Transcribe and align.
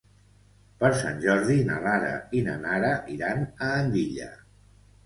Per 0.79 0.89
Sant 1.01 1.21
Jordi 1.25 1.59
na 1.69 1.77
Lara 1.85 2.17
i 2.41 2.45
na 2.49 2.59
Nara 2.65 2.91
iran 3.19 3.47
a 3.47 3.71
Andilla. 3.79 4.35